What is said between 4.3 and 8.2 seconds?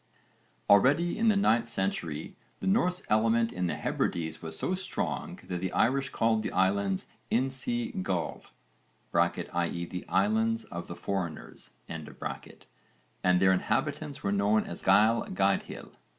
was so strong that the Irish called the islands Innsi